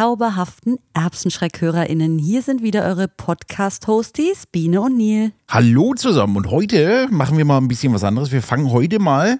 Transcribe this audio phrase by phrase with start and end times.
[0.00, 2.18] Zauberhaften Erbsenschreckhörerinnen.
[2.18, 5.32] Hier sind wieder eure Podcast-Hosties, Biene und Neil.
[5.46, 8.32] Hallo zusammen und heute machen wir mal ein bisschen was anderes.
[8.32, 9.38] Wir fangen heute mal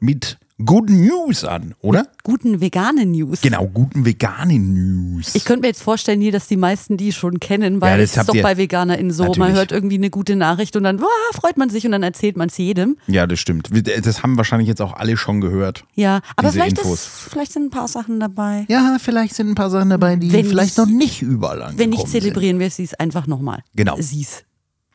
[0.00, 2.06] mit Good News an, oder?
[2.22, 3.40] Guten veganen News.
[3.40, 5.34] Genau, guten veganen News.
[5.34, 8.10] Ich könnte mir jetzt vorstellen, hier, dass die meisten die schon kennen, weil Ja, das
[8.12, 9.24] es ist doch bei VeganerInnen so.
[9.24, 9.54] Man Natürlich.
[9.56, 12.48] hört irgendwie eine gute Nachricht und dann wow, freut man sich und dann erzählt man
[12.48, 12.96] es jedem.
[13.08, 13.70] ja, das stimmt.
[14.06, 15.84] Das haben wahrscheinlich jetzt auch alle schon gehört.
[15.94, 18.64] Ja, aber vielleicht, ist, vielleicht sind ein paar Sachen dabei.
[18.68, 21.78] Ja, vielleicht sind ein paar Sachen dabei, die Wenn vielleicht nicht- noch nicht überall angekommen
[21.78, 22.20] Wenn nicht, sind.
[22.22, 23.64] zelebrieren wir sie es einfach nochmal.
[23.74, 23.96] Genau.
[23.98, 24.44] Sie's.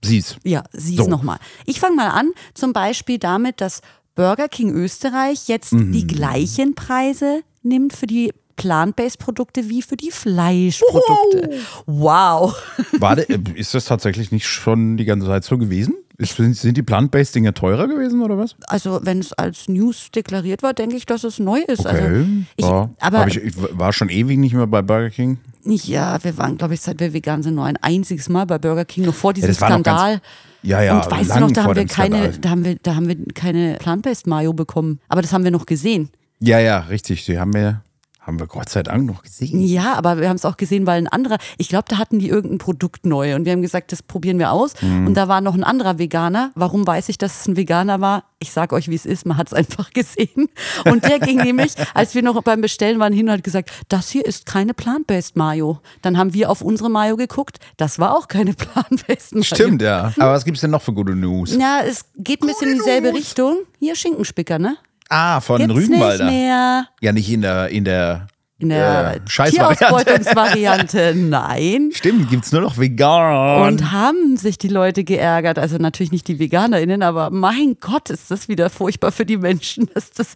[0.03, 0.37] Sieh's.
[0.43, 1.07] Ja, sieh's So.
[1.07, 1.39] nochmal.
[1.65, 3.81] Ich fange mal an, zum Beispiel damit, dass
[4.17, 5.93] Burger King Österreich jetzt Mhm.
[5.93, 11.51] die gleichen Preise nimmt für die Plant-Based-Produkte wie für die Fleischprodukte.
[11.85, 12.55] Wow.
[12.99, 15.93] Warte, äh, ist das tatsächlich nicht schon die ganze Zeit so gewesen?
[16.17, 18.55] Ist, sind, die Plant-Based-Dinger teurer gewesen oder was?
[18.67, 21.85] Also, wenn es als News deklariert war, denke ich, dass es neu ist.
[21.85, 22.89] Also, ich, ja.
[22.99, 25.37] aber ich, ich war schon ewig nicht mehr bei Burger King.
[25.63, 28.57] nicht, ja, wir waren, glaube ich, seit wir vegan sind, nur ein einziges Mal bei
[28.57, 30.21] Burger King, noch vor diesem war ganz- Skandal.
[30.67, 33.07] Ja, ja, Und weißt du noch, da haben wir keine, da haben wir, da haben
[33.07, 34.99] wir keine Plant-Based Mayo bekommen.
[35.07, 36.09] Aber das haben wir noch gesehen.
[36.39, 37.25] Ja, ja, richtig.
[37.25, 37.83] Die haben wir,
[38.27, 39.61] haben wir Gott sei Dank noch gesehen.
[39.61, 42.27] Ja, aber wir haben es auch gesehen, weil ein anderer, ich glaube, da hatten die
[42.27, 44.73] irgendein Produkt neu und wir haben gesagt, das probieren wir aus.
[44.81, 45.07] Mhm.
[45.07, 46.51] Und da war noch ein anderer Veganer.
[46.53, 48.25] Warum weiß ich, dass es ein Veganer war?
[48.39, 50.49] Ich sag euch, wie es ist, man hat es einfach gesehen.
[50.85, 54.09] Und der ging nämlich, als wir noch beim Bestellen waren, hin und hat gesagt, das
[54.09, 55.79] hier ist keine Plant-Based Mayo.
[56.01, 59.43] Dann haben wir auf unsere Mayo geguckt, das war auch keine Plant-Based Mayo.
[59.45, 60.13] Stimmt, ja.
[60.19, 61.55] Aber was gibt's denn noch für gute News?
[61.57, 63.13] Ja, es geht ein bisschen in dieselbe.
[63.13, 63.59] Richtung.
[63.79, 64.77] Hier Schinkenspicker, ne?
[65.09, 66.25] Ah, von Gibt's nicht Rügenwalder.
[66.25, 66.87] mehr.
[67.01, 68.27] Ja, nicht in der, in der,
[68.59, 69.19] In der äh.
[69.51, 71.91] Tierausbeutungsvariante, nein.
[71.93, 73.61] Stimmt, gibt's nur noch vegan.
[73.73, 75.59] Und haben sich die Leute geärgert.
[75.59, 79.89] Also natürlich nicht die VeganerInnen, aber mein Gott, ist das wieder furchtbar für die Menschen.
[79.93, 80.29] Dass das,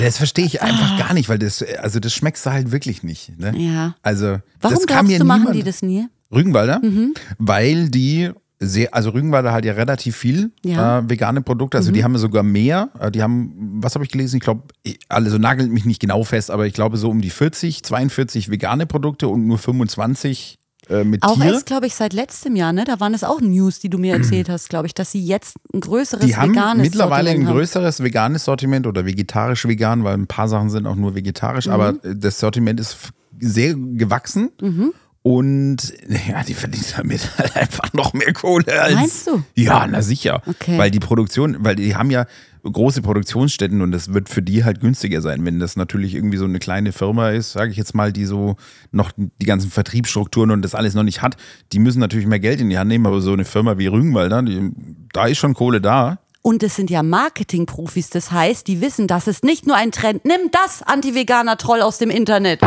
[0.00, 3.38] das verstehe ich einfach gar nicht, weil das, also das schmeckst du halt wirklich nicht.
[3.38, 3.52] Ne?
[3.54, 3.58] Ah.
[3.58, 3.94] Ja.
[4.02, 6.06] Also, warum das glaubst mir du, machen die das nie?
[6.30, 7.14] Rügenwalder, Mhm.
[7.38, 11.00] weil die sehr, also Rügenwalder hat ja relativ viel Ja.
[11.02, 11.06] Mhm.
[11.06, 12.90] äh, vegane Produkte, also die haben sogar mehr.
[12.98, 14.36] Äh, die haben, was habe ich gelesen?
[14.38, 14.62] Ich glaube,
[15.08, 18.86] also nagelt mich nicht genau fest, aber ich glaube so um die 40, 42 vegane
[18.86, 20.58] Produkte und nur 25
[20.90, 21.52] äh, mit Auch Tier.
[21.52, 22.84] erst, glaube ich, seit letztem Jahr, ne?
[22.84, 25.56] Da waren es auch News, die du mir erzählt hast, glaube ich, dass sie jetzt
[25.74, 27.56] ein größeres Die haben veganes mittlerweile ein Sortiment haben.
[27.58, 31.72] größeres veganes Sortiment oder vegetarisch-vegan, weil ein paar Sachen sind auch nur vegetarisch, Mhm.
[31.72, 32.96] aber das Sortiment ist
[33.38, 34.50] sehr gewachsen.
[34.60, 34.92] Mhm.
[35.28, 38.94] Und ja, die verdienen damit halt einfach noch mehr Kohle als.
[38.94, 39.42] Meinst du?
[39.54, 40.40] Ja, na sicher.
[40.46, 40.78] Okay.
[40.78, 42.24] Weil die Produktion, weil die haben ja
[42.62, 45.44] große Produktionsstätten und das wird für die halt günstiger sein.
[45.44, 48.56] Wenn das natürlich irgendwie so eine kleine Firma ist, sage ich jetzt mal, die so
[48.90, 51.36] noch die ganzen Vertriebsstrukturen und das alles noch nicht hat,
[51.74, 54.42] die müssen natürlich mehr Geld in die Hand nehmen, aber so eine Firma wie Rügenwalder,
[54.42, 54.70] die,
[55.12, 56.20] da ist schon Kohle da.
[56.40, 60.24] Und es sind ja Marketingprofis, das heißt, die wissen, dass es nicht nur ein Trend.
[60.24, 62.62] Nimm das, Anti-Veganer-Troll aus dem Internet.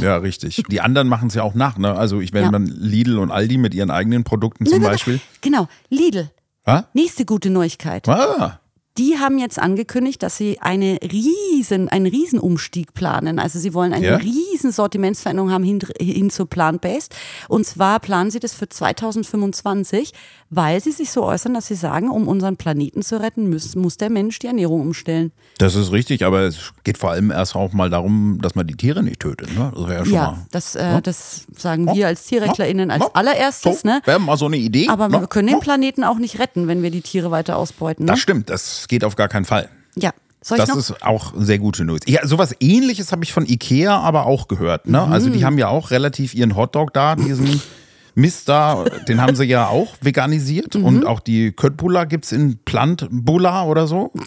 [0.00, 0.62] Ja, richtig.
[0.68, 1.78] Die anderen machen es ja auch nach.
[1.78, 1.94] Ne?
[1.94, 2.50] Also ich, wenn Ja.
[2.50, 5.20] man Lidl und Aldi mit ihren eigenen Produkten zum Beispiel.
[5.40, 6.30] Genau, Lidl.
[6.66, 6.88] Ha?
[6.94, 8.08] Nächste gute Neuigkeit.
[8.08, 8.60] Ah,
[8.96, 13.40] Die haben jetzt angekündigt, dass sie eine riesen, einen Riesenumstieg planen.
[13.40, 14.16] Also sie wollen eine Ja?
[14.16, 17.12] riesen Sortimentsveränderung haben hin, hin zu Plant-Based.
[17.48, 20.12] Und zwar planen sie das für 2025,
[20.50, 23.96] weil sie sich so äußern, dass sie sagen, um unseren Planeten zu retten, muss, muss
[23.96, 25.32] der Mensch die Ernährung umstellen.
[25.58, 28.76] das ist richtig, aber es geht vor allem erst auch mal darum, dass man die
[28.76, 29.56] Tiere nicht tötet.
[29.58, 29.72] Ne?
[29.74, 30.46] Das wäre ja schon Ja, mal.
[30.52, 33.80] das, äh, das sagen wir als TierrechtlerInnen als allererstes.
[33.80, 34.00] So, Ne?
[34.04, 34.88] Wäre mal so eine Idee.
[34.88, 35.20] Aber ne?
[35.20, 38.04] wir können den Planeten auch nicht retten, wenn wir die Tiere weiter ausbeuten.
[38.04, 38.12] Ne?
[38.12, 39.68] Das stimmt, das geht auf gar keinen Fall.
[39.96, 40.10] Ja.
[40.42, 42.00] Soll Das ist auch sehr gute News.
[42.06, 44.86] Ja, sowas ähnliches habe ich von Ikea aber auch gehört.
[44.86, 45.00] Ne?
[45.02, 45.32] Also Mhm.
[45.32, 47.62] die haben ja auch relativ ihren Hotdog da, diesen
[48.14, 50.74] Mist da, den haben sie ja auch veganisiert.
[50.74, 50.84] Mhm.
[50.84, 54.12] Und auch die Köttbullar gibt es in Plantbulla oder so.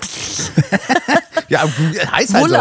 [1.50, 1.63] ja,
[2.12, 2.56] heißt halt so.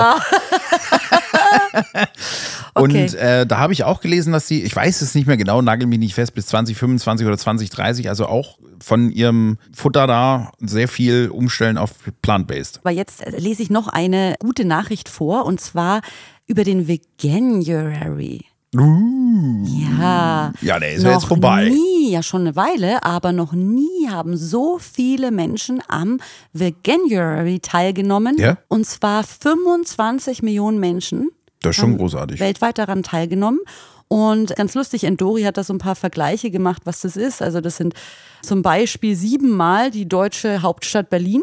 [2.83, 5.63] Und äh, da habe ich auch gelesen, dass sie, ich weiß es nicht mehr genau,
[5.63, 10.89] nagel mich nicht fest, bis 2025 oder 2030, also auch von ihrem Futter da sehr
[10.89, 11.93] viel umstellen auf
[12.23, 12.81] plant-based.
[12.83, 16.01] Aber jetzt äh, lese ich noch eine gute Nachricht vor und zwar
[16.47, 18.45] über den Veganuary.
[18.75, 20.53] Ja.
[20.61, 21.71] Ja, der ist ja jetzt vorbei.
[21.71, 26.19] Nie, ja schon eine Weile, aber noch nie haben so viele Menschen am
[26.53, 28.37] Veganuary teilgenommen.
[28.39, 28.59] Ja?
[28.69, 31.31] Und zwar 25 Millionen Menschen
[31.69, 32.41] Das ist schon großartig.
[32.41, 33.61] weltweit daran teilgenommen.
[34.09, 37.43] Und ganz lustig, Endori hat da so ein paar Vergleiche gemacht, was das ist.
[37.43, 37.95] Also das sind
[38.43, 41.43] zum Beispiel siebenmal die deutsche Hauptstadt Berlin.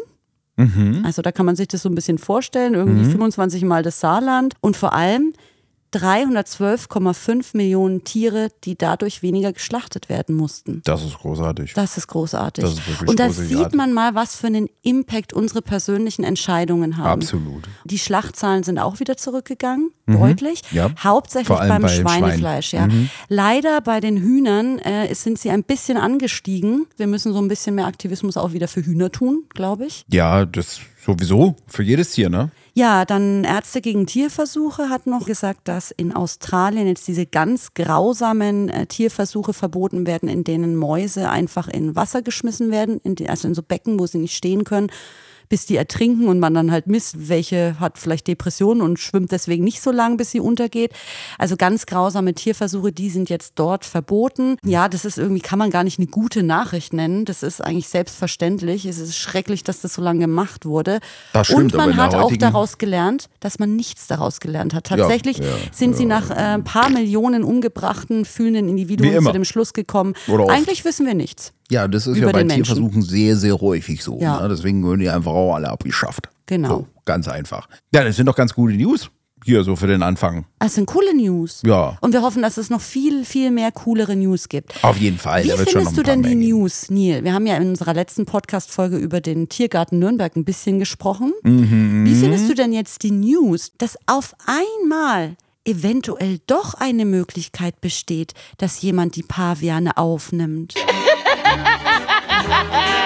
[0.55, 1.01] Mhm.
[1.05, 2.73] Also da kann man sich das so ein bisschen vorstellen.
[2.73, 4.53] Irgendwie 25 Mal das Saarland.
[4.61, 5.33] Und vor allem
[5.93, 10.81] 312,5 Millionen Tiere, die dadurch weniger geschlachtet werden mussten.
[10.85, 11.73] Das ist großartig.
[11.73, 12.63] Das ist großartig.
[12.63, 16.97] Das ist wirklich Und da sieht man mal, was für einen Impact unsere persönlichen Entscheidungen
[16.97, 17.21] haben.
[17.21, 17.63] Absolut.
[17.85, 20.61] Die Schlachtzahlen sind auch wieder zurückgegangen, deutlich.
[20.71, 20.77] Mhm.
[20.77, 20.91] Ja.
[21.03, 22.03] Hauptsächlich beim bei Schwein.
[22.03, 22.25] Mhm.
[22.25, 22.87] Schweinefleisch, ja.
[23.29, 26.87] Leider bei den Hühnern äh, sind sie ein bisschen angestiegen.
[26.97, 30.05] Wir müssen so ein bisschen mehr Aktivismus auch wieder für Hühner tun, glaube ich.
[30.09, 31.55] Ja, das sowieso.
[31.67, 32.51] Für jedes Tier, ne?
[32.75, 38.67] Ja, dann Ärzte gegen Tierversuche hat noch gesagt, dass in Australien jetzt diese ganz grausamen
[38.69, 43.47] äh, Tierversuche verboten werden, in denen Mäuse einfach in Wasser geschmissen werden, in die, also
[43.47, 44.89] in so Becken, wo sie nicht stehen können,
[45.49, 49.63] bis die ertrinken und man dann halt misst, welche hat vielleicht Depressionen und schwimmt deswegen
[49.63, 50.93] nicht so lang, bis sie untergeht.
[51.37, 54.57] Also ganz grausame Tierversuche, die sind jetzt dort verboten.
[54.63, 57.25] Ja, das ist irgendwie, kann man gar nicht eine gute Nachricht nennen.
[57.25, 58.85] Das ist eigentlich selbstverständlich.
[58.85, 60.99] Es ist schrecklich, dass das so lange gemacht wurde.
[61.33, 64.85] Das stimmt, und man hat auch daraus gelernt, dass man nichts daraus gelernt hat.
[64.85, 69.73] Tatsächlich ja, sind sie nach äh, ein paar Millionen umgebrachten, fühlenden Individuen zu dem Schluss
[69.73, 70.13] gekommen.
[70.47, 71.53] Eigentlich wissen wir nichts.
[71.73, 72.43] Ja, das ist ja bei.
[72.43, 74.19] Tierversuchen sehr, sehr häufig so.
[74.19, 74.41] Ja.
[74.41, 74.49] Ne?
[74.49, 76.29] Deswegen wurden die einfach auch alle abgeschafft.
[76.45, 76.69] Genau.
[76.69, 77.67] So, ganz einfach.
[77.93, 79.09] Ja, das sind doch ganz gute News.
[79.45, 80.45] Hier, so für den Anfang.
[80.59, 81.61] Das sind coole News.
[81.65, 81.97] Ja.
[81.99, 84.81] Und wir hoffen, dass es noch viel, viel mehr coolere News gibt.
[84.83, 85.43] Auf jeden Fall.
[85.43, 86.35] Wie findest du denn die.
[86.35, 87.23] News, Neil?
[87.25, 91.33] Wir haben ja in unserer letzten Podcast-Folge über den Tiergarten Nürnberg ein bisschen gesprochen.
[91.43, 92.05] Mhm.
[92.05, 95.35] Wie findest du denn jetzt die News, dass auf einmal
[95.65, 100.75] eventuell doch eine Möglichkeit besteht, dass jemand die Paviane aufnimmt?
[101.43, 103.02] Ha ha ha ha ha ha!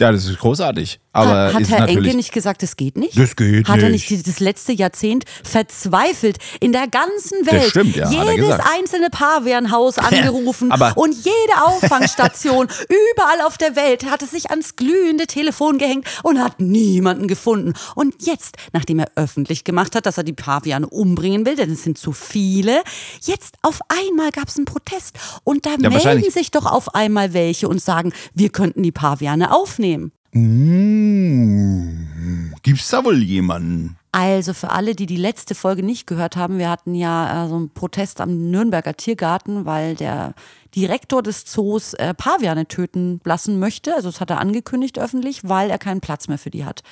[0.00, 0.98] Ja, das ist großartig.
[1.12, 1.88] Aber hat, hat Herr.
[1.88, 3.18] Enke nicht gesagt, das geht nicht?
[3.18, 4.10] Das geht Hat er nicht.
[4.10, 7.70] nicht die- das letzte Jahrzehnt verzweifelt in der ganzen Welt?
[7.70, 12.68] stimmt, ja, hat er Jedes einzelne Pavianhaus angerufen und jede Auffangstation
[13.14, 17.74] überall auf der Welt hat es sich ans glühende Telefon gehängt und hat niemanden gefunden.
[17.94, 21.82] Und jetzt, nachdem er öffentlich gemacht hat, dass er die Paviane umbringen will, denn es
[21.82, 22.82] sind zu viele,
[23.22, 26.32] jetzt auf einmal gab es einen Protest und da melden wahrscheinlich.
[26.32, 29.89] sich doch auf einmal welche und sagen, wir könnten die Paviane aufnehmen.
[30.32, 31.90] Mmh,
[32.62, 33.96] gibt's da wohl jemanden?
[34.12, 37.56] Also für alle, die die letzte Folge nicht gehört haben, wir hatten ja äh, so
[37.56, 40.34] einen Protest am Nürnberger Tiergarten, weil der
[40.74, 43.94] Direktor des Zoos äh, Paviane töten lassen möchte.
[43.94, 46.82] Also das hat er angekündigt öffentlich, weil er keinen Platz mehr für die hat.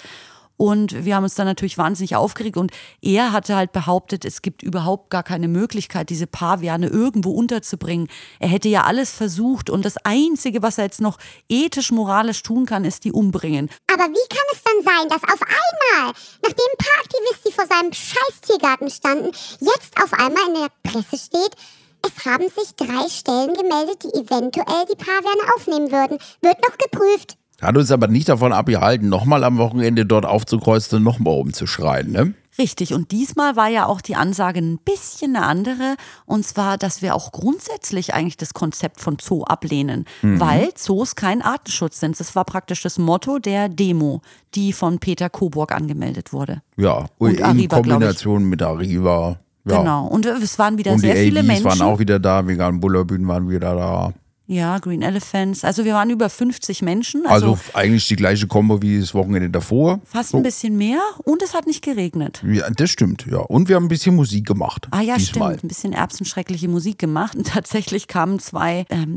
[0.58, 4.64] Und wir haben uns dann natürlich wahnsinnig aufgeregt und er hatte halt behauptet, es gibt
[4.64, 8.08] überhaupt gar keine Möglichkeit, diese Paviane irgendwo unterzubringen.
[8.40, 11.18] Er hätte ja alles versucht und das Einzige, was er jetzt noch
[11.48, 13.70] ethisch, moralisch tun kann, ist die umbringen.
[13.86, 16.12] Aber wie kann es dann sein, dass auf einmal,
[16.42, 21.54] nachdem ein paar Aktivisten vor seinem Scheiß-Tiergarten standen, jetzt auf einmal in der Presse steht,
[22.04, 26.18] es haben sich drei Stellen gemeldet, die eventuell die Paviane aufnehmen würden.
[26.42, 27.36] Wird noch geprüft.
[27.60, 32.34] Hat uns aber nicht davon abgehalten, nochmal am Wochenende dort aufzukreuzen und nochmal rumzuschreien, ne?
[32.56, 35.94] Richtig, und diesmal war ja auch die Ansage ein bisschen eine andere,
[36.26, 41.40] und zwar, dass wir auch grundsätzlich eigentlich das Konzept von Zoo ablehnen, weil Zoos kein
[41.40, 42.18] Artenschutz sind.
[42.18, 44.22] Das war praktisch das Motto der Demo,
[44.56, 46.62] die von Peter Coburg angemeldet wurde.
[46.76, 47.76] Ja, Und in Arriva.
[47.76, 49.38] Kombination mit Arriva.
[49.64, 49.78] Ja.
[49.78, 51.64] Genau, und es waren wieder Und sehr viele AVs Menschen.
[51.64, 54.12] waren auch wieder da, veganen Bullerbühnen waren wieder da.
[54.50, 55.62] Ja, Green Elephants.
[55.62, 59.50] Also wir waren über 50 Menschen, also, Also, eigentlich die gleiche Kombo wie das Wochenende
[59.50, 60.00] davor.
[60.04, 60.38] fast So.
[60.38, 62.42] ein bisschen mehr und es hat nicht geregnet.
[62.50, 63.38] Ja, das stimmt, ja.
[63.38, 64.88] Und wir haben ein bisschen Musik gemacht.
[64.90, 65.50] Ah ja, diesmal.
[65.50, 65.64] stimmt.
[65.64, 67.36] Ein bisschen erbsenschreckliche Musik gemacht.
[67.36, 69.14] Und tatsächlich kamen zwei ähm,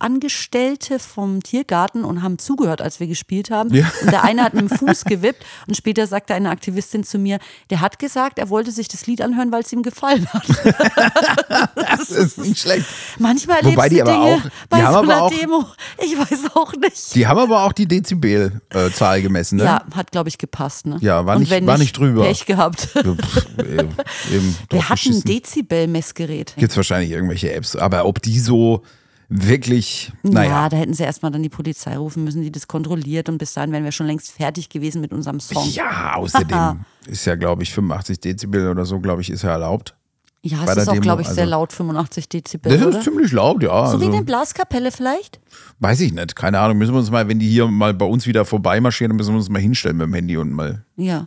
[0.00, 3.72] Sicherheitsangestellte vom Tiergarten und haben zugehört, als wir gespielt haben.
[3.74, 3.90] Ja.
[4.02, 7.38] Und der eine hat mit dem Fuß gewippt und später sagte eine Aktivistin zu mir,
[7.70, 10.44] der hat gesagt, er wollte sich das Lied anhören, weil es ihm gefallen hat.
[11.76, 12.84] Das ist nicht schlecht.
[13.18, 15.64] Manchmal Wobei die aber Dinge auch- die bei haben so aber einer auch- Demo.
[16.02, 17.14] Ich weiß auch nicht.
[17.14, 19.64] Die haben aber auch die Dezibelzahl gemessen, ne?
[19.64, 20.86] Ja, hat, glaube ich, gepasst.
[20.86, 20.98] Ne?
[21.00, 22.24] Ja, war nicht- war nicht drüber.
[22.24, 22.88] Pech gehabt.
[22.96, 25.22] Eben, Wir hatten ein.
[25.22, 26.54] Dezibel-Messgerät.
[26.56, 28.82] Gibt es wahrscheinlich irgendwelche Apps, aber ob die so
[29.42, 30.68] wirklich, Ja, naja.
[30.68, 33.72] da hätten sie erstmal dann die Polizei rufen müssen, die das kontrolliert und bis dahin
[33.72, 35.68] wären wir schon längst fertig gewesen mit unserem Song.
[35.70, 39.94] Ja, außerdem ist ja, glaube ich, 85 Dezibel oder so, glaube ich, ist ja erlaubt.
[40.46, 42.98] Ja, es ist auch, glaube ich, sehr also- laut, 85 Dezibel, Das oder?
[42.98, 43.86] ist ziemlich laut, ja.
[43.86, 45.40] so wie also, eine Blaskapelle vielleicht?
[45.78, 46.76] weiß ich nicht, keine Ahnung.
[46.78, 49.38] Müssen wir uns mal, wenn die hier mal bei uns wieder vorbeimarschieren, dann müssen wir
[49.38, 50.84] uns mal hinstellen mit dem Handy und mal.
[50.96, 51.26] Ja.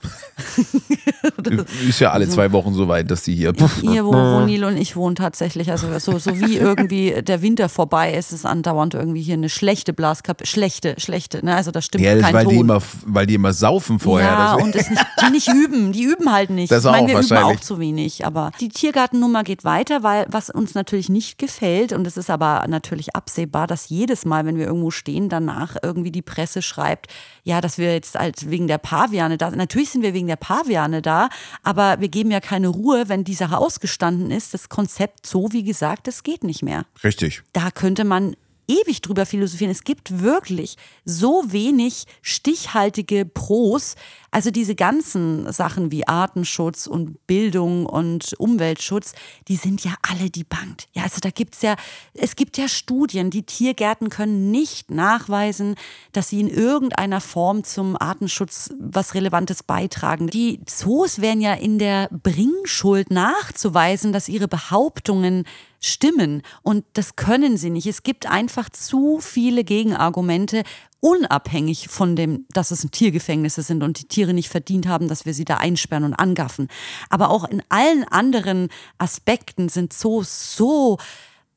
[1.88, 3.54] Ist ja alle zwei Wochen so weit, dass die hier.
[3.82, 7.70] Hier, wo, wo Neil und ich wohnen tatsächlich, also so, so wie irgendwie der Winter
[7.70, 11.56] vorbei ist, ist andauernd irgendwie hier eine schlechte Blaskapelle, schlechte, schlechte, ne?
[11.56, 12.66] also da stimmt Ja, das, kein weil, die Ton.
[12.66, 14.28] immer, weil die immer saufen vorher.
[14.30, 15.92] ja, und es nicht, die nicht üben.
[15.92, 16.72] Die üben halt nicht.
[16.72, 17.58] Das ich meine, auch wir üben wahrscheinlich.
[17.58, 18.26] auch zu wenig.
[18.26, 22.66] Aber die Tiergartennummer geht weiter, weil was uns natürlich nicht gefällt, und es ist aber
[22.68, 27.08] natürlich absehbar, dass jede jedes Mal, wenn wir irgendwo stehen, danach irgendwie die Presse schreibt,
[27.44, 29.57] ja, dass wir jetzt halt wegen der Paviane da sind.
[29.58, 31.30] Natürlich sind wir wegen der Paviane da,
[31.64, 34.54] aber wir geben ja keine Ruhe, wenn die Sache ausgestanden ist.
[34.54, 36.86] Das Konzept so, wie gesagt, das geht nicht mehr.
[37.04, 37.44] Richtig.
[37.54, 38.36] Da könnte man
[38.68, 39.72] ewig drüber philosophieren.
[39.72, 43.96] Es gibt wirklich so wenig stichhaltige Pros.
[44.30, 49.14] Also diese ganzen Sachen wie Artenschutz und Bildung und Umweltschutz,
[49.48, 50.90] die sind ja alle debunked.
[50.94, 51.76] Ja, also da gibt's ja,
[52.14, 55.76] es gibt ja Studien, die Tiergärten können nicht nachweisen,
[56.12, 60.28] dass sie in irgendeiner Form zum Artenschutz was Relevantes beitragen.
[60.28, 65.46] Die Zoos wären ja in der Bringschuld nachzuweisen, dass ihre Behauptungen
[65.80, 66.42] stimmen.
[66.64, 67.88] Und das können sie nicht.
[67.88, 70.64] Es gibt einfach zu viele Gegenargumente,
[71.00, 75.34] unabhängig von dem, dass es Tiergefängnisse sind und die Tiere nicht verdient haben, dass wir
[75.34, 76.68] sie da einsperren und angaffen.
[77.10, 80.98] Aber auch in allen anderen Aspekten sind Zoos so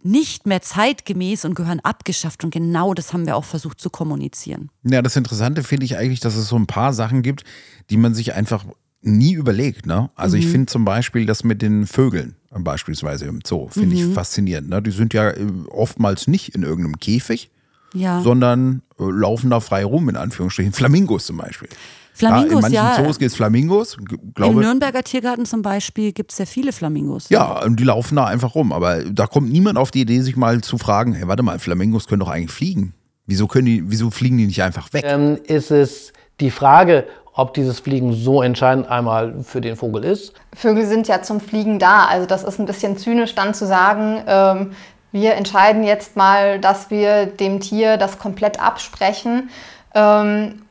[0.03, 2.45] nicht mehr zeitgemäß und gehören abgeschafft.
[2.45, 4.71] Und genau das haben wir auch versucht zu kommunizieren.
[4.83, 7.45] Ja, das Interessante finde ich eigentlich, dass es so ein paar Sachen gibt,
[7.91, 8.65] die man sich einfach
[9.03, 9.87] nie überlegt.
[9.87, 10.11] Ne?
[10.15, 14.69] Also ich finde zum Beispiel das mit den Vögeln beispielsweise im Zoo, finde ich faszinierend.
[14.69, 14.83] Ne?
[14.83, 17.51] Die sind ja äh, oftmals nicht in irgendeinem Käfig,
[17.95, 18.21] Ja.
[18.23, 20.73] sondern äh, laufen da frei rum, in Anführungsstrichen.
[20.73, 21.69] Flamingos zum Beispiel.
[22.13, 23.05] Flamingos, ja, in manchen ja.
[23.07, 26.73] Zoos gibt es Flamingos, g- Im glaube Nürnberger Tiergarten zum Beispiel gibt es sehr viele
[26.73, 27.29] Flamingos.
[27.31, 28.73] Ja, und die laufen da einfach rum.
[28.73, 32.09] Aber da kommt niemand auf die Idee, sich mal zu fragen, hey, warte mal, Flamingos
[32.09, 32.93] können doch eigentlich fliegen.
[33.27, 35.05] Wieso können die, wieso fliegen die nicht einfach weg?
[35.07, 37.07] ähm, ist es die Frage,
[37.41, 40.35] ob dieses Fliegen so entscheidend einmal für den Vogel ist.
[40.55, 42.05] Vögel sind ja zum Fliegen da.
[42.05, 44.73] Also das ist ein bisschen zynisch dann zu sagen, ähm,
[45.13, 49.51] wir entscheiden jetzt mal, dass wir dem Tier das komplett absprechen.
[49.95, 50.63] Ähm,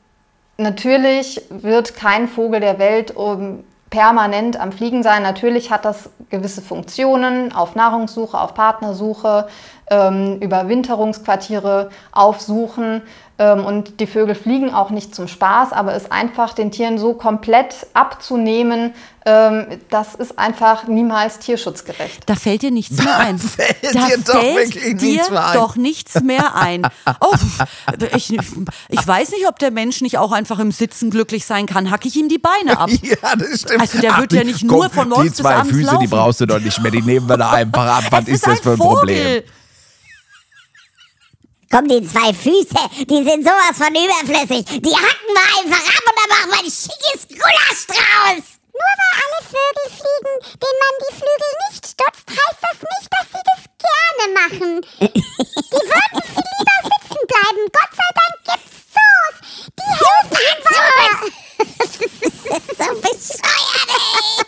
[0.58, 5.24] natürlich wird kein Vogel der Welt um, permanent am Fliegen sein.
[5.24, 9.48] Natürlich hat das gewisse Funktionen auf Nahrungssuche, auf Partnersuche,
[9.90, 13.02] ähm, Überwinterungsquartiere aufsuchen.
[13.42, 17.14] Ähm, und die Vögel fliegen auch nicht zum Spaß, aber es einfach den Tieren so
[17.14, 18.94] komplett abzunehmen,
[19.26, 22.24] ähm, das ist einfach niemals tierschutzgerecht.
[22.26, 23.40] Da fällt dir nichts mehr ein.
[23.40, 25.54] fällt da dir doch fällt wirklich dir nichts mehr ein.
[25.54, 26.82] doch nichts mehr ein.
[27.22, 27.34] Oh,
[28.14, 28.34] ich,
[28.90, 31.92] ich weiß nicht, ob der Mensch nicht auch einfach im Sitzen glücklich sein kann.
[31.92, 32.90] Hack ich ihm die Beine ab.
[33.02, 33.80] Ja, das stimmt.
[33.82, 36.08] Also der wird ja nicht die- nur von morgens Die bis zwei abends Füße, die
[36.08, 38.04] brauchst du doch nicht mehr, die nehmen wir da einfach ab.
[38.12, 38.98] Was Es ist das für ein Vogel.
[38.98, 39.44] Problem?
[41.72, 44.66] Komm, die zwei Füße, die sind sowas von überflüssig.
[44.82, 48.44] Die hacken wir einfach ab und dann machen wir ein schickes Gulasch draus.
[48.74, 53.28] Nur weil alle Vögel fliegen, denen man die Flügel nicht stutzt, heißt das nicht, dass
[53.30, 54.82] sie das gerne machen.
[55.00, 57.62] Die würden viel lieber sitzen bleiben.
[57.70, 59.36] Gott sei Dank gibt's Zoos.
[59.78, 60.66] Die helfen uns
[62.50, 64.46] Das ist so bescheuert, ey.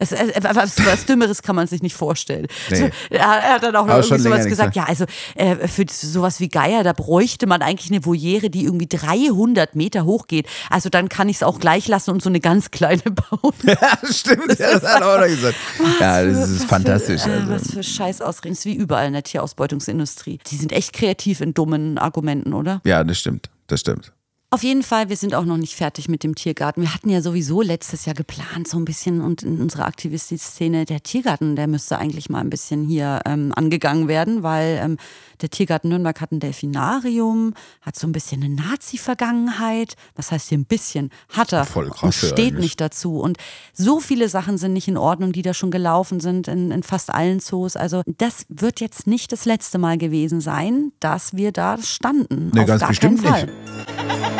[0.00, 2.46] Es, es, was, was Dümmeres kann man sich nicht vorstellen.
[2.70, 2.76] Nee.
[2.76, 5.06] So, er, er hat dann auch noch irgendwie sowas gesagt, ja, also
[5.38, 10.04] äh, für sowas wie Geier, da bräuchte man eigentlich eine Voliere, die irgendwie 300 Meter
[10.04, 10.46] hoch geht.
[10.70, 13.52] Also dann kann ich es auch gleich lassen und so eine ganz kleine bauen.
[13.64, 14.58] Ja, stimmt.
[14.58, 15.56] Ja, das hat auch noch gesagt.
[16.00, 17.22] Ja, das für- ist fantastisch.
[17.22, 17.50] Für, äh, Also.
[17.52, 18.52] was für Scheißausreden.
[18.52, 20.38] Das ist wie überall in der Tierausbeutungsindustrie.
[20.50, 22.80] Die sind echt kreativ in dummen Argumenten, oder?
[22.84, 23.50] Ja, das stimmt.
[23.66, 24.12] Das stimmt.
[24.50, 26.80] Auf jeden Fall, wir sind auch noch nicht fertig mit dem Tiergarten.
[26.80, 31.02] Wir hatten ja sowieso letztes Jahr geplant, so ein bisschen und in unserer Aktivistikszene, der
[31.02, 34.96] Tiergarten, der müsste eigentlich mal ein bisschen hier ähm, angegangen werden, weil ähm,
[35.42, 37.52] der Tiergarten Nürnberg hat ein Delfinarium,
[37.82, 39.96] hat so ein bisschen eine Nazi-Vergangenheit.
[40.16, 41.10] Was heißt hier ein bisschen?
[41.28, 41.66] Hat er.
[41.66, 42.58] Voll krass, steht eigentlich.
[42.58, 43.20] nicht dazu.
[43.20, 43.36] Und
[43.74, 47.12] so viele Sachen sind nicht in Ordnung, die da schon gelaufen sind in, in fast
[47.12, 47.76] allen Zoos.
[47.76, 52.50] Also das wird jetzt nicht das letzte Mal gewesen sein, dass wir da standen.
[52.54, 53.44] Nee, Auf ganz gar bestimmt keinen Fall.
[53.46, 54.37] nicht.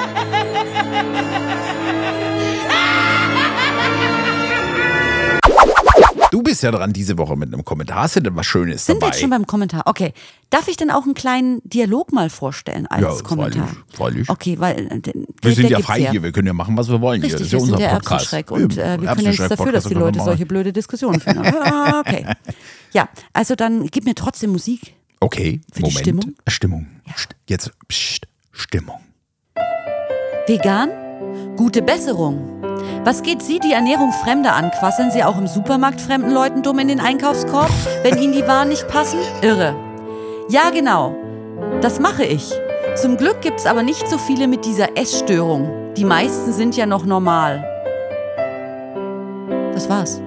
[6.31, 8.03] Du bist ja dran diese Woche mit einem Kommentar.
[8.03, 9.13] Hast du denn was Schönes Sind wir dabei?
[9.13, 9.83] jetzt schon beim Kommentar?
[9.87, 10.13] Okay.
[10.51, 13.67] Darf ich denn auch einen kleinen Dialog mal vorstellen als Ja, Kommentar?
[13.67, 14.29] freilich, freilich.
[14.31, 17.01] Okay, weil äh, der, wir sind ja frei hier, wir können ja machen, was wir
[17.01, 17.33] wollen hier.
[17.35, 18.51] Richtig, Das ist ja wir unser Podcast.
[18.51, 21.39] Und äh, wir können ja nichts dafür, dass die Leute wir solche blöde Diskussionen führen.
[21.39, 22.27] Ah, okay.
[22.93, 24.95] Ja, also dann gib mir trotzdem Musik.
[25.21, 25.99] Okay, Für die Moment.
[25.99, 26.35] Stimmung?
[26.47, 26.87] Stimmung.
[27.15, 28.99] St- Jetzt, pst, Stimmung.
[30.49, 30.91] Vegan?
[31.59, 32.63] Gute Besserung.
[33.05, 34.71] Was geht Sie die Ernährung Fremder an?
[34.71, 37.71] Quasseln Sie auch im Supermarkt fremden Leuten dumm in den Einkaufskorb,
[38.03, 39.19] wenn Ihnen die Waren nicht passen?
[39.43, 39.77] Irre.
[40.49, 41.15] Ja, genau.
[41.83, 42.51] Das mache ich.
[42.97, 45.93] Zum Glück gibt's aber nicht so viele mit dieser Essstörung.
[45.99, 47.63] Die meisten sind ja noch normal.
[49.75, 50.23] Das war's.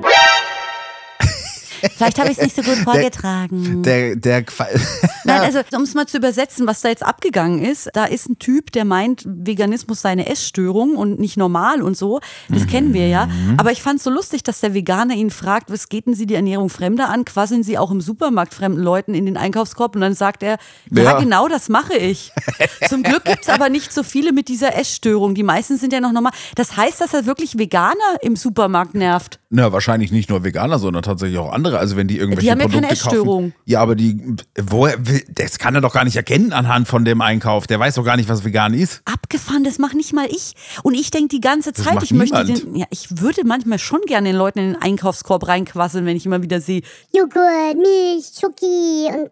[1.95, 3.83] Vielleicht habe ich es nicht so gut vorgetragen.
[3.83, 4.67] Der, der Qua-
[5.25, 8.39] Nein, also um es mal zu übersetzen, was da jetzt abgegangen ist, da ist ein
[8.39, 12.19] Typ, der meint, Veganismus sei eine Essstörung und nicht normal und so.
[12.49, 13.27] Das kennen wir ja.
[13.27, 13.55] Mhm.
[13.57, 16.25] Aber ich fand es so lustig, dass der Veganer ihn fragt, was geht denn Sie
[16.25, 17.25] die Ernährung Fremder an?
[17.25, 19.95] Quasseln Sie auch im Supermarkt fremden Leuten in den Einkaufskorb?
[19.95, 20.57] Und dann sagt er,
[20.91, 21.19] ja, Ja.
[21.19, 22.31] genau das mache ich.
[22.89, 25.35] Zum Glück gibt's aber nicht so viele mit dieser Essstörung.
[25.35, 26.33] Die meisten sind ja noch normal.
[26.55, 29.39] Das heißt, dass er wirklich Veganer im Supermarkt nervt.
[29.49, 31.70] Na, wahrscheinlich nicht nur Veganer, sondern tatsächlich auch andere.
[31.77, 33.51] Also wenn die irgendwelche Die haben ja keine Produkte Essstörung.
[33.51, 33.61] kaufen.
[33.65, 34.97] Ja, aber die, woher,
[35.29, 37.67] das kann er doch gar nicht erkennen anhand von dem Einkauf.
[37.67, 39.01] Der weiß doch gar nicht, was vegan ist.
[39.05, 40.53] Abgefahren, das mache nicht mal ich.
[40.83, 42.63] Und ich denke die ganze Zeit, macht ich möchte niemand.
[42.65, 46.25] den, ja, ich würde manchmal schon gerne den Leuten in den Einkaufskorb reinquasseln, wenn ich
[46.25, 46.81] immer wieder sehe,
[47.13, 49.29] Joghurt, Milch, Schoki und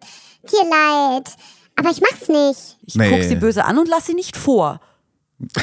[0.48, 1.28] Tierleid.
[1.76, 2.76] Aber ich mach's nicht.
[2.86, 3.10] ich Nee.
[3.10, 4.80] gucke sie böse an und lasse sie nicht vor.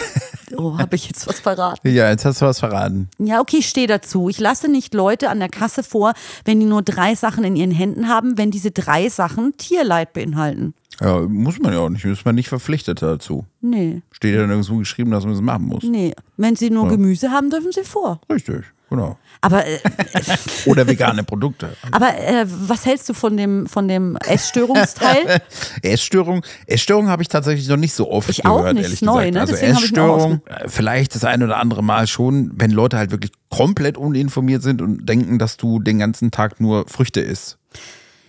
[0.55, 1.87] Oh, habe ich jetzt was verraten?
[1.89, 3.09] Ja, jetzt hast du was verraten.
[3.17, 4.29] Ja, okay, ich stehe dazu.
[4.29, 6.13] Ich lasse nicht Leute an der Kasse vor,
[6.45, 10.73] wenn die nur drei Sachen in ihren Händen haben, wenn diese drei Sachen Tierleid beinhalten.
[11.01, 12.05] Ja, muss man ja auch nicht.
[12.05, 13.45] Ist man nicht verpflichtet dazu.
[13.61, 15.83] Nee, Steht ja nirgendwo geschrieben, dass man das machen muss.
[15.83, 16.13] nee.
[16.37, 18.21] Wenn sie nur Gemüse haben, dürfen sie vor.
[18.31, 19.17] Richtig, genau.
[19.41, 19.79] Aber, äh,
[20.65, 21.75] Oder vegane Produkte.
[21.91, 25.41] aber äh, was hältst du von dem, von dem Essstörungsteil?
[25.83, 29.05] Essstörung, Essstörung habe ich tatsächlich noch nicht so oft Ich auch gehört, nicht, ehrlich ist
[29.05, 29.33] neu, gesagt.
[29.33, 29.39] ne?
[29.41, 33.31] Also Deswegen auch Essstörung, vielleicht das ein oder andere Mal schon, wenn Leute halt wirklich
[33.49, 37.57] komplett uninformiert sind und denken, dass du den ganzen Tag nur Früchte isst.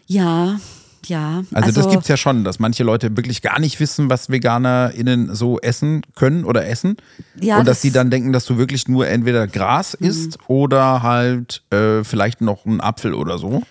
[0.07, 0.59] Ja,
[1.09, 1.43] ja.
[1.53, 5.59] Also, das gibt's ja schon, dass manche Leute wirklich gar nicht wissen, was VeganerInnen so
[5.61, 6.97] essen können oder essen.
[7.41, 11.03] Ja, und dass das- die dann denken, dass du wirklich nur entweder Gras isst oder
[11.03, 13.63] halt äh, vielleicht noch einen Apfel oder so.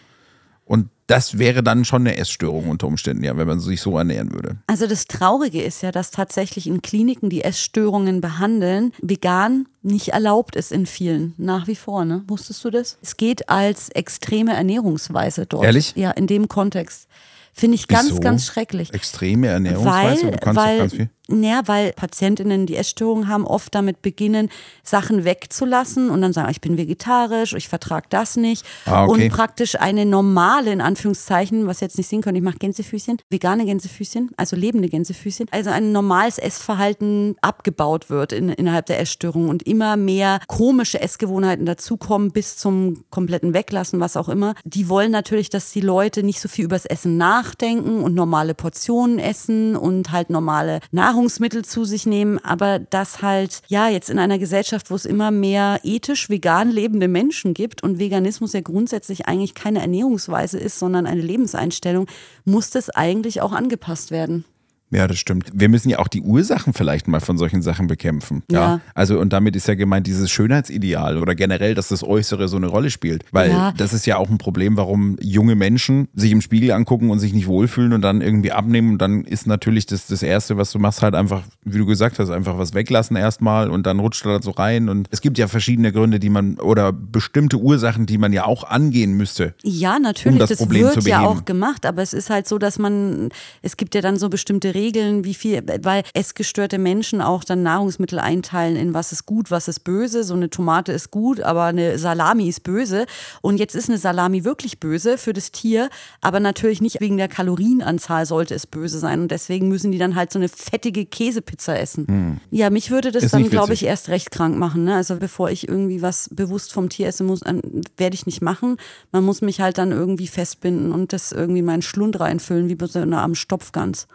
[0.67, 4.33] Und das wäre dann schon eine Essstörung unter Umständen, ja, wenn man sich so ernähren
[4.33, 4.57] würde.
[4.67, 10.57] Also das Traurige ist ja, dass tatsächlich in Kliniken, die Essstörungen behandeln, vegan nicht erlaubt
[10.57, 11.33] ist in vielen.
[11.37, 12.23] Nach wie vor, ne?
[12.27, 12.97] Wusstest du das?
[13.01, 15.63] Es geht als extreme Ernährungsweise dort.
[15.63, 15.93] Ehrlich?
[15.95, 17.07] Ja, in dem Kontext.
[17.53, 18.19] Finde ich ganz, Wieso?
[18.19, 18.93] ganz schrecklich.
[18.93, 21.09] Extreme Ernährungsweise, Weil, du kannst weil, ganz viel.
[21.29, 24.49] Ja, weil Patientinnen, die Essstörungen haben, oft damit beginnen,
[24.83, 28.65] Sachen wegzulassen und dann sagen, ich bin vegetarisch, ich vertrage das nicht.
[28.85, 29.25] Ah, okay.
[29.25, 33.65] Und praktisch eine normale, in Anführungszeichen, was jetzt nicht sehen könnt, ich mache Gänsefüßchen, vegane
[33.65, 39.63] Gänsefüßchen, also lebende Gänsefüßchen, also ein normales Essverhalten abgebaut wird in, innerhalb der Essstörung und
[39.63, 44.55] immer mehr komische Essgewohnheiten dazukommen bis zum kompletten Weglassen, was auch immer.
[44.63, 49.19] Die wollen natürlich, dass die Leute nicht so viel übers Essen nachdenken und normale Portionen
[49.19, 50.79] essen und halt normale
[51.17, 55.31] Nahrungsmittel zu sich nehmen, aber das halt, ja, jetzt in einer Gesellschaft, wo es immer
[55.31, 61.07] mehr ethisch vegan lebende Menschen gibt und Veganismus ja grundsätzlich eigentlich keine Ernährungsweise ist, sondern
[61.07, 62.05] eine Lebenseinstellung,
[62.45, 64.45] muss das eigentlich auch angepasst werden.
[64.89, 65.49] Ja, das stimmt.
[65.53, 68.43] Wir müssen ja auch die Ursachen vielleicht mal von solchen Sachen bekämpfen.
[68.49, 68.57] Ja.
[68.57, 68.81] Ja.
[68.95, 72.67] Also, und damit ist ja gemeint dieses Schönheitsideal oder generell, dass das Äußere so eine
[72.67, 73.25] Rolle spielt.
[73.31, 73.73] Weil Ja.
[73.75, 77.33] das ist ja auch ein Problem, warum junge Menschen sich im Spiegel angucken und sich
[77.33, 78.93] nicht wohlfühlen und dann irgendwie abnehmen.
[78.93, 82.17] Und dann ist natürlich das, das Erste, was du machst, halt einfach, wie du gesagt
[82.19, 84.87] hast, einfach was weglassen erstmal und dann rutscht er da so rein.
[84.87, 88.63] Und es gibt ja verschiedene Gründe, die man oder bestimmte Ursachen, die man ja auch
[88.63, 89.53] angehen müsste.
[89.63, 92.47] Ja, natürlich, Um das das, Problem wird zu ja auch gemacht, aber es ist halt
[92.47, 93.29] so, dass man,
[93.61, 98.19] es gibt ja dann so bestimmte Regeln, wie viel, weil essgestörte Menschen auch dann Nahrungsmittel
[98.19, 100.23] einteilen in was ist gut, was ist böse.
[100.23, 103.05] So eine Tomate ist gut, aber eine Salami ist böse.
[103.41, 105.89] Und jetzt ist eine Salami wirklich böse für das Tier,
[106.21, 109.21] aber natürlich nicht wegen der Kalorienanzahl sollte es böse sein.
[109.21, 112.39] Und deswegen müssen die dann halt so eine fettige Käsepizza essen.
[112.51, 113.27] Ja, mich würde das Hm.
[113.27, 114.83] Ist dann, glaube ich, erst recht krank machen.
[114.83, 114.95] Ne?
[114.95, 118.77] Also bevor ich irgendwie was bewusst vom Tier essen muss, werde ich nicht machen.
[119.11, 122.75] Man muss mich halt dann irgendwie festbinden und das irgendwie in meinen Schlund reinfüllen, wie
[122.75, 124.07] bei so einer am Stopfgans.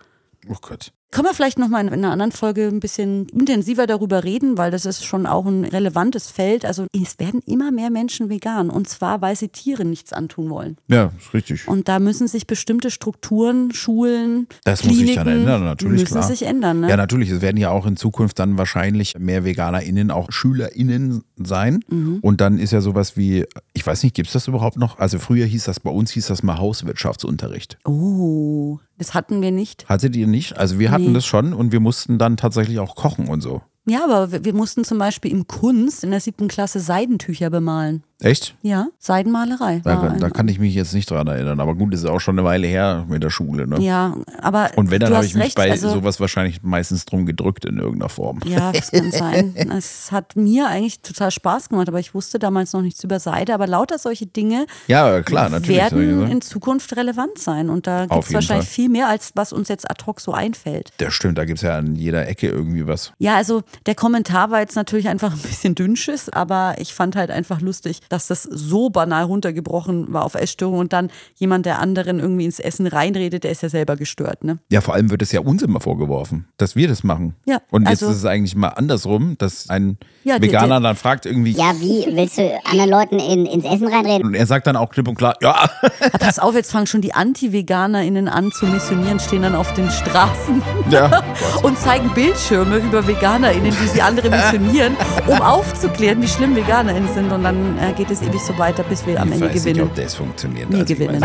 [0.48, 0.92] Oh Gott.
[1.12, 4.86] Können wir vielleicht nochmal in einer anderen Folge ein bisschen intensiver darüber reden, weil das
[4.86, 6.64] ist schon auch ein relevantes Feld.
[6.64, 10.78] Also es werden immer mehr Menschen vegan und zwar, weil sie Tieren nichts antun wollen.
[10.88, 11.68] Ja, ist richtig.
[11.68, 16.12] Und da müssen sich bestimmte Strukturen, Schulen, Das Kliniken, muss sich dann ändern, natürlich, müssen
[16.14, 16.22] klar.
[16.26, 16.80] sich ändern.
[16.80, 16.88] Ne?
[16.88, 17.28] Ja, natürlich.
[17.28, 21.84] Es werden ja auch in Zukunft dann wahrscheinlich mehr VeganerInnen, auch SchülerInnen sein.
[21.90, 22.20] Mhm.
[22.22, 24.98] Und dann ist ja sowas wie, ich weiß nicht, gibt es das überhaupt noch?
[24.98, 27.76] Also früher hieß das, bei uns hieß das mal Hauswirtschaftsunterricht.
[27.84, 29.88] Oh, das hatten wir nicht.
[29.88, 30.56] Hattet ihr nicht?
[30.58, 31.12] Also wir hatten Nee.
[31.14, 33.62] das schon und wir mussten dann tatsächlich auch kochen und so.
[33.84, 38.04] Ja, aber wir, mussten zum Beispiel in Kunst in der siebten Klasse Seidentücher bemalen.
[38.22, 38.54] Echt?
[38.62, 39.80] Ja, Seidenmalerei.
[39.84, 41.58] Da, da kann ich mich jetzt nicht dran erinnern.
[41.60, 43.66] Aber gut, das ist auch schon eine Weile her mit der Schule.
[43.66, 43.80] Ne?
[43.80, 47.26] ja, aber Und wenn, dann habe ich mich recht, bei also, sowas wahrscheinlich meistens drum
[47.26, 48.38] gedrückt in irgendeiner Form.
[48.44, 49.54] Ja, das kann sein.
[49.76, 53.54] Es hat mir eigentlich total Spaß gemacht, aber ich wusste damals noch nichts über Seide.
[53.54, 55.76] Aber lauter solche Dinge Ja, klar, natürlich.
[55.76, 57.70] werden in Zukunft relevant sein.
[57.70, 58.74] Und da gibt es wahrscheinlich Fall.
[58.74, 60.92] viel mehr, als was uns jetzt ad hoc so einfällt.
[60.98, 63.12] Das stimmt, da gibt es ja an jeder Ecke irgendwie was.
[63.18, 67.30] Ja, also der Kommentar war jetzt natürlich einfach ein bisschen dünnschiss, aber ich fand halt
[67.30, 72.20] einfach lustig, dass das so banal runtergebrochen war auf Essstörung und dann jemand, der anderen
[72.20, 74.44] irgendwie ins Essen reinredet, der ist ja selber gestört.
[74.44, 74.58] Ne?
[74.70, 77.34] Ja, vor allem wird es ja uns immer vorgeworfen, dass wir das machen.
[77.46, 80.90] Ja, Und jetzt also- ist es eigentlich mal andersrum, dass ein Ja, der- Veganer der-
[80.90, 84.26] dann fragt irgendwie Ja, wie willst du anderen Leuten in, ins Essen reinreden?
[84.26, 85.68] und er sagt dann auch klipp und klar, ja,
[86.00, 89.90] Aber pass auf, jetzt fangen schon die Anti-VeganerInnen an zu missionieren, stehen dann auf den
[89.90, 91.22] Straßen ja.
[91.62, 94.96] und zeigen Bildschirme über VeganerInnen, wie sie andere missionieren,
[95.26, 97.32] um aufzuklären, wie schlimm VeganerInnen sind.
[97.32, 99.64] Und dann äh, geht es ewig so weiter, bis wir am ich Ende weiß nicht,
[99.64, 99.86] gewinnen.
[99.88, 100.68] ob das funktioniert.
[100.70, 101.22] Nie Also ich gewinnen.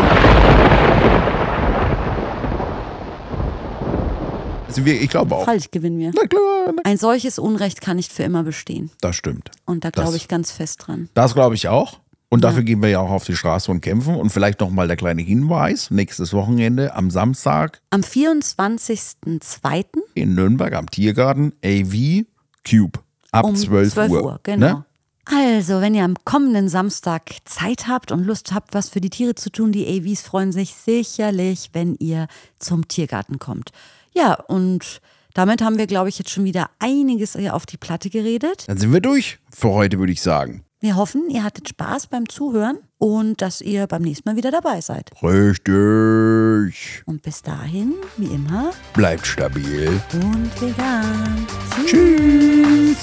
[4.68, 5.44] Also wir, ich glaube auch.
[5.44, 6.12] Falsch gewinnen wir.
[6.14, 8.90] Na klar, na, Ein solches Unrecht kann nicht für immer bestehen.
[9.00, 9.50] das stimmt.
[9.64, 11.08] Und da glaube ich ganz fest dran.
[11.14, 11.98] Das glaube ich auch.
[12.28, 14.14] Und dafür gehen wir ja auch auf die Straße und kämpfen.
[14.14, 19.84] Und vielleicht nochmal der kleine Hinweis: nächstes Wochenende am Samstag Am 24.02.
[20.14, 22.22] in Nürnberg am Tiergarten AV
[22.68, 23.00] Cube
[23.32, 24.22] ab um 12, 12 Uhr.
[24.24, 24.40] Uhr.
[24.44, 24.66] Genau.
[24.66, 24.84] Ne?
[25.30, 29.34] Also, wenn ihr am kommenden Samstag Zeit habt und Lust habt, was für die Tiere
[29.34, 33.70] zu tun, die AVs freuen sich sicherlich, wenn ihr zum Tiergarten kommt.
[34.14, 35.00] Ja, und
[35.34, 38.64] damit haben wir, glaube ich, jetzt schon wieder einiges hier auf die Platte geredet.
[38.68, 40.64] Dann sind wir durch für heute, würde ich sagen.
[40.80, 44.80] Wir hoffen, ihr hattet Spaß beim Zuhören und dass ihr beim nächsten Mal wieder dabei
[44.80, 45.10] seid.
[45.22, 47.02] Richtig.
[47.04, 50.00] Und bis dahin, wie immer, Bleibt stabil.
[50.14, 51.46] und vegan.
[51.84, 52.96] Tschüss.